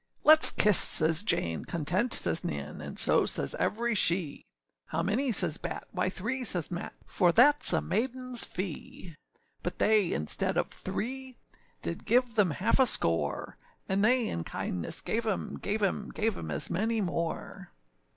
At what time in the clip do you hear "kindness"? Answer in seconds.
14.43-15.01